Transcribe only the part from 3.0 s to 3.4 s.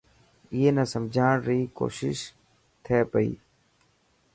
پئي.